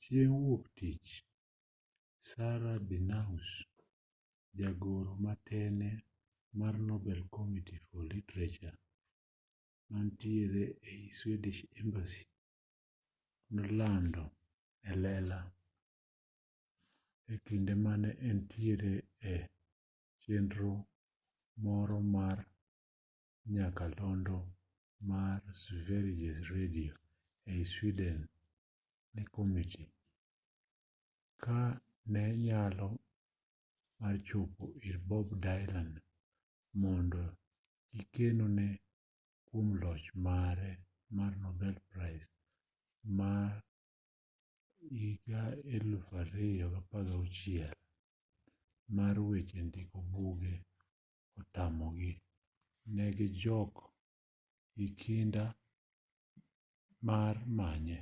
chieng' 0.00 0.38
wuoktich 0.44 1.08
sara 2.28 2.74
danius 2.90 3.50
jagoro 4.60 5.12
ma 5.24 5.34
tene 5.48 5.88
mar 6.58 6.74
nobel 6.88 7.20
committee 7.36 7.80
for 7.86 8.02
literature 8.14 8.74
manitiere 9.90 10.64
ei 10.90 11.02
swedish 11.18 11.60
academy 11.82 12.20
nolando 13.56 14.24
e 14.90 14.92
lela 15.02 15.40
e 17.32 17.34
kinde 17.46 17.74
mane 17.84 18.10
entiere 18.30 18.94
e 19.32 19.34
chenro 20.20 20.74
moro 21.64 21.98
mar 22.16 22.38
nyakalondo 23.52 24.38
mar 25.10 25.38
sveriges 25.64 26.38
radio 26.54 26.92
ei 27.50 27.62
sweden 27.74 28.20
ni 29.14 29.22
komiti 29.34 29.84
ka 31.44 31.60
ne 32.12 32.24
nyalo 32.44 32.88
mar 34.00 34.14
chopo 34.26 34.64
ir 34.88 34.96
bob 35.08 35.26
dylan 35.44 35.90
mondo 36.82 37.24
gikone 37.92 38.68
kwom 39.46 39.68
loch 39.82 40.06
mare 40.26 40.70
mar 41.16 41.32
nobel 41.44 41.76
prize 41.88 42.30
ma 43.18 43.32
2016 44.80 47.72
mar 48.96 49.14
weche 49.28 49.58
ndiko 49.68 49.98
buge 50.12 50.54
otamogi 51.40 52.12
ne 52.94 53.06
gijok 53.16 53.74
gi 54.76 54.86
kinda 55.00 55.44
mar 57.08 57.34
manye 57.58 57.98